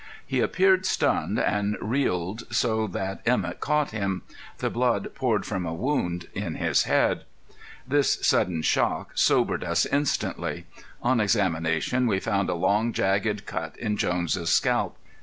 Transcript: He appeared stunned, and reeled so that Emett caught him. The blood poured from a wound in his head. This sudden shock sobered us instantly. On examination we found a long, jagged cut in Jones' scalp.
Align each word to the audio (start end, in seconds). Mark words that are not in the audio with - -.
He 0.25 0.39
appeared 0.39 0.87
stunned, 0.87 1.39
and 1.39 1.77
reeled 1.79 2.51
so 2.51 2.87
that 2.87 3.21
Emett 3.23 3.59
caught 3.59 3.91
him. 3.91 4.23
The 4.57 4.71
blood 4.71 5.13
poured 5.13 5.45
from 5.45 5.63
a 5.63 5.75
wound 5.75 6.27
in 6.33 6.55
his 6.55 6.85
head. 6.85 7.23
This 7.87 8.15
sudden 8.25 8.63
shock 8.63 9.11
sobered 9.13 9.63
us 9.63 9.85
instantly. 9.85 10.65
On 11.03 11.19
examination 11.19 12.07
we 12.07 12.19
found 12.19 12.49
a 12.49 12.55
long, 12.55 12.93
jagged 12.93 13.45
cut 13.45 13.77
in 13.77 13.95
Jones' 13.95 14.49
scalp. 14.49 14.97